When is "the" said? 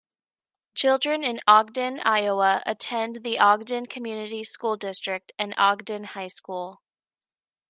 3.23-3.37